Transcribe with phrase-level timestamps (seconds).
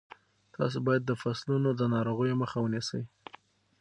[0.55, 3.01] تاسو باید د فصلونو د ناروغیو مخه ونیسئ.